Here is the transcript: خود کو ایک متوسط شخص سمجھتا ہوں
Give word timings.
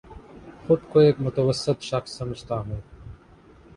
خود 0.67 0.79
کو 0.89 0.99
ایک 0.99 1.15
متوسط 1.21 1.81
شخص 1.81 2.17
سمجھتا 2.17 2.59
ہوں 2.59 2.79